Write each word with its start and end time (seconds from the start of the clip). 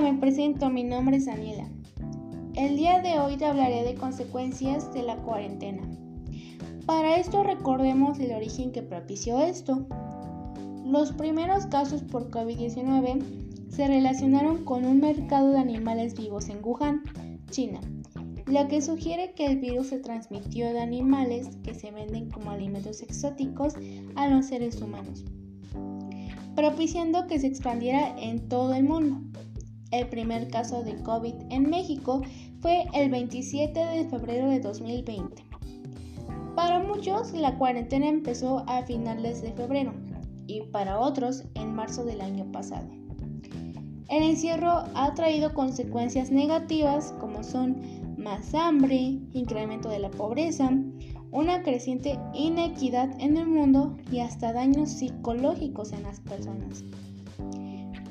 me 0.00 0.14
presento, 0.14 0.70
mi 0.70 0.82
nombre 0.82 1.18
es 1.18 1.26
Daniela. 1.26 1.68
El 2.54 2.76
día 2.76 3.00
de 3.00 3.20
hoy 3.20 3.36
te 3.36 3.44
hablaré 3.44 3.84
de 3.84 3.94
consecuencias 3.94 4.92
de 4.92 5.02
la 5.02 5.16
cuarentena. 5.16 5.82
Para 6.84 7.16
esto 7.16 7.42
recordemos 7.44 8.18
el 8.18 8.32
origen 8.32 8.72
que 8.72 8.82
propició 8.82 9.40
esto. 9.40 9.86
Los 10.84 11.12
primeros 11.12 11.66
casos 11.66 12.02
por 12.02 12.30
COVID-19 12.30 13.70
se 13.70 13.86
relacionaron 13.86 14.64
con 14.64 14.84
un 14.84 15.00
mercado 15.00 15.50
de 15.52 15.58
animales 15.58 16.16
vivos 16.16 16.48
en 16.48 16.64
Wuhan, 16.64 17.02
China, 17.50 17.80
lo 18.46 18.66
que 18.68 18.82
sugiere 18.82 19.32
que 19.34 19.46
el 19.46 19.58
virus 19.58 19.88
se 19.88 20.00
transmitió 20.00 20.72
de 20.72 20.80
animales 20.80 21.56
que 21.62 21.74
se 21.74 21.92
venden 21.92 22.30
como 22.30 22.50
alimentos 22.50 23.00
exóticos 23.00 23.74
a 24.16 24.28
los 24.28 24.46
seres 24.46 24.80
humanos, 24.82 25.24
propiciando 26.56 27.26
que 27.26 27.38
se 27.38 27.46
expandiera 27.46 28.18
en 28.18 28.48
todo 28.48 28.74
el 28.74 28.84
mundo. 28.84 29.33
El 29.94 30.08
primer 30.08 30.48
caso 30.48 30.82
de 30.82 30.96
COVID 30.96 31.34
en 31.50 31.70
México 31.70 32.20
fue 32.58 32.84
el 32.94 33.10
27 33.10 33.78
de 33.78 34.04
febrero 34.08 34.50
de 34.50 34.58
2020. 34.58 35.44
Para 36.56 36.80
muchos, 36.80 37.32
la 37.32 37.56
cuarentena 37.58 38.08
empezó 38.08 38.64
a 38.66 38.82
finales 38.82 39.40
de 39.40 39.52
febrero 39.52 39.92
y 40.48 40.62
para 40.62 40.98
otros 40.98 41.44
en 41.54 41.76
marzo 41.76 42.04
del 42.04 42.22
año 42.22 42.50
pasado. 42.50 42.88
El 44.08 44.24
encierro 44.24 44.82
ha 44.96 45.14
traído 45.14 45.54
consecuencias 45.54 46.32
negativas 46.32 47.14
como 47.20 47.44
son 47.44 47.76
más 48.18 48.52
hambre, 48.52 49.20
incremento 49.32 49.88
de 49.88 50.00
la 50.00 50.10
pobreza, 50.10 50.72
una 51.30 51.62
creciente 51.62 52.18
inequidad 52.34 53.14
en 53.20 53.36
el 53.36 53.46
mundo 53.46 53.96
y 54.10 54.18
hasta 54.18 54.52
daños 54.52 54.90
psicológicos 54.90 55.92
en 55.92 56.02
las 56.02 56.18
personas. 56.18 56.82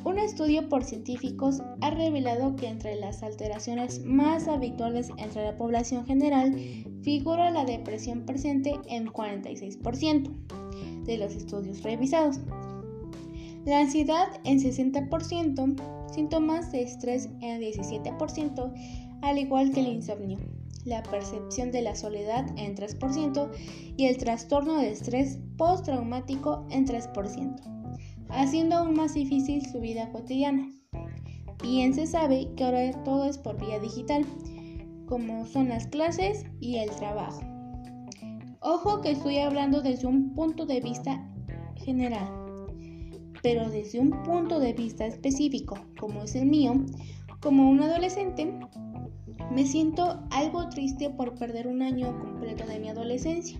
Un 0.06 0.20
estudio 0.20 0.68
por 0.68 0.84
científicos 0.84 1.62
ha 1.80 1.90
revelado 1.90 2.58
que 2.58 2.68
entre 2.68 2.96
las 2.96 3.24
alteraciones 3.24 4.04
más 4.04 4.50
habituales 4.50 5.10
entre 5.18 5.46
la 5.46 5.56
población 5.56 6.06
general 6.06 6.56
figura 7.04 7.52
la 7.52 7.64
depresión 7.64 8.26
presente 8.26 8.80
en 8.88 9.08
46% 9.08 10.30
de 11.06 11.18
los 11.18 11.36
estudios 11.36 11.84
revisados, 11.84 12.40
la 13.66 13.80
ansiedad 13.80 14.28
en 14.44 14.60
60%, 14.60 16.12
síntomas 16.14 16.72
de 16.74 16.84
estrés 16.84 17.30
en 17.40 17.62
17%, 17.62 18.74
al 19.22 19.38
igual 19.38 19.72
que 19.72 19.80
el 19.80 19.88
insomnio, 19.88 20.38
la 20.84 21.02
percepción 21.04 21.72
de 21.72 21.82
la 21.82 21.96
soledad 21.96 22.46
en 22.58 22.76
3% 22.76 23.50
y 23.96 24.06
el 24.06 24.18
trastorno 24.18 24.80
de 24.80 24.92
estrés 24.92 25.40
postraumático 25.56 26.66
en 26.72 26.86
3%, 26.86 27.73
haciendo 28.34 28.76
aún 28.76 28.96
más 28.96 29.14
difícil 29.14 29.66
su 29.66 29.80
vida 29.80 30.12
cotidiana. 30.12 30.70
Bien 31.62 31.94
se 31.94 32.08
sabe 32.08 32.50
que 32.56 32.64
ahora 32.64 32.92
todo 33.04 33.26
es 33.26 33.38
por 33.38 33.60
vía 33.60 33.80
digital, 33.80 34.26
como 35.08 35.46
son 35.46 35.70
las 35.70 35.88
clases 35.88 36.46
y 36.60 36.78
el 36.78 36.90
trabajo. 36.92 37.42
Ojo 38.60 39.02
que 39.02 39.12
estoy 39.12 39.40
hablando 39.40 39.82
desde 39.82 40.08
un 40.08 40.34
punto 40.34 40.66
de 40.66 40.80
vista 40.80 41.30
general, 41.76 42.28
pero 43.42 43.70
desde 43.70 44.00
un 44.00 44.12
punto 44.24 44.60
de 44.60 44.74
vista 44.74 45.06
específico, 45.06 45.78
como 46.00 46.24
es 46.24 46.36
el 46.36 46.46
mío, 46.46 46.74
como 47.42 47.70
un 47.70 47.82
adolescente, 47.82 48.58
me 49.52 49.66
siento 49.66 50.24
algo 50.32 50.70
triste 50.70 51.10
por 51.10 51.36
perder 51.36 51.68
un 51.68 51.82
año 51.82 52.18
completo 52.20 52.66
de 52.66 52.80
mi 52.80 52.90
adolescencia. 52.90 53.60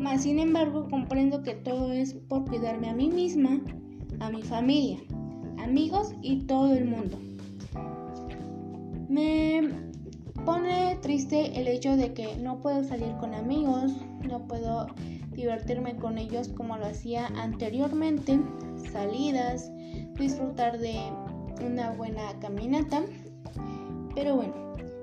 Mas, 0.00 0.22
sin 0.22 0.38
embargo, 0.38 0.88
comprendo 0.88 1.42
que 1.42 1.54
todo 1.54 1.92
es 1.92 2.14
por 2.14 2.44
cuidarme 2.46 2.88
a 2.88 2.94
mí 2.94 3.08
misma, 3.08 3.60
a 4.18 4.30
mi 4.30 4.42
familia, 4.42 4.98
amigos 5.58 6.14
y 6.22 6.38
todo 6.46 6.74
el 6.74 6.86
mundo. 6.86 7.18
Me 9.08 9.70
pone 10.44 10.96
triste 11.02 11.60
el 11.60 11.68
hecho 11.68 11.96
de 11.96 12.14
que 12.14 12.34
no 12.36 12.60
puedo 12.60 12.82
salir 12.82 13.14
con 13.18 13.34
amigos, 13.34 13.92
no 14.26 14.46
puedo 14.46 14.86
divertirme 15.32 15.96
con 15.96 16.18
ellos 16.18 16.48
como 16.48 16.76
lo 16.78 16.86
hacía 16.86 17.26
anteriormente, 17.36 18.40
salidas, 18.90 19.70
disfrutar 20.18 20.78
de 20.78 20.98
una 21.62 21.92
buena 21.92 22.38
caminata 22.40 23.02
pero 24.14 24.36
bueno, 24.36 24.54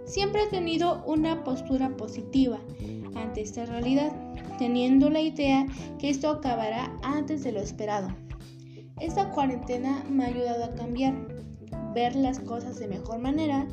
siempre 0.07 0.44
he 0.44 0.47
tenido 0.47 1.03
una 1.06 1.44
postura 1.44 1.95
positiva 1.95 2.59
ante 3.16 3.41
esta 3.41 3.66
realidad, 3.66 4.12
teniendo 4.57 5.09
la 5.09 5.19
idea 5.22 5.66
que 6.00 6.09
esto 6.09 6.29
acabará 6.29 6.91
antes 7.03 7.44
de 7.44 7.51
lo 7.51 7.59
esperado. 7.59 8.09
Esta 9.00 9.29
cuarentena 9.29 10.03
me 10.09 10.25
ha 10.25 10.28
ayudado 10.28 10.63
a 10.63 10.73
cambiar, 10.73 11.13
ver 11.94 12.16
las 12.16 12.40
cosas 12.40 12.79
de 12.79 12.88
mejor 12.88 13.19
manera, 13.19 13.68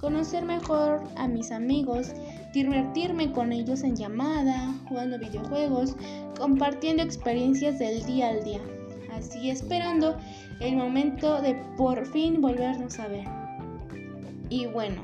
conocer 0.00 0.44
mejor 0.44 1.02
a 1.16 1.26
mis 1.26 1.50
amigos, 1.50 2.12
divertirme 2.52 3.32
con 3.32 3.52
ellos 3.52 3.82
en 3.82 3.96
llamada, 3.96 4.74
jugando 4.88 5.18
videojuegos, 5.18 5.96
compartiendo 6.38 7.02
experiencias 7.02 7.78
del 7.78 8.04
día 8.04 8.28
al 8.28 8.44
día, 8.44 8.60
así 9.12 9.50
esperando 9.50 10.16
el 10.60 10.76
momento 10.76 11.40
de 11.40 11.54
por 11.76 12.04
fin 12.06 12.40
volvernos 12.40 12.98
a 12.98 13.08
ver. 13.08 13.26
Y 14.50 14.66
bueno, 14.66 15.02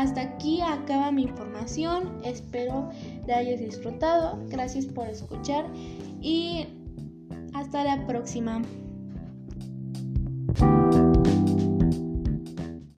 hasta 0.00 0.22
aquí 0.22 0.60
acaba 0.60 1.10
mi 1.10 1.22
información. 1.22 2.20
Espero 2.24 2.88
la 3.26 3.38
hayas 3.38 3.60
disfrutado. 3.60 4.38
Gracias 4.48 4.86
por 4.86 5.06
escuchar 5.08 5.66
y 6.20 6.66
hasta 7.52 7.84
la 7.84 8.06
próxima. 8.06 8.62